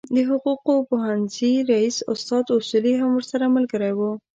[0.15, 3.99] د حقوقو پوهنځي رئیس استاد اصولي هم ورسره ملګری و.